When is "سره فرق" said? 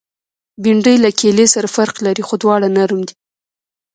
1.53-1.95